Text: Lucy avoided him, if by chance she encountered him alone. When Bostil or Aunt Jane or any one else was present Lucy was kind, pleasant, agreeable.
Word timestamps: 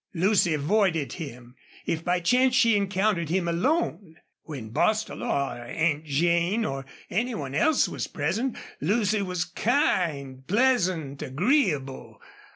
Lucy 0.15 0.55
avoided 0.55 1.13
him, 1.13 1.55
if 1.85 2.03
by 2.03 2.19
chance 2.19 2.55
she 2.55 2.75
encountered 2.75 3.29
him 3.29 3.47
alone. 3.47 4.15
When 4.41 4.69
Bostil 4.71 5.21
or 5.21 5.63
Aunt 5.63 6.05
Jane 6.05 6.65
or 6.65 6.87
any 7.11 7.35
one 7.35 7.53
else 7.53 7.87
was 7.87 8.07
present 8.07 8.57
Lucy 8.81 9.21
was 9.21 9.45
kind, 9.45 10.41
pleasant, 10.47 11.21
agreeable. 11.21 12.19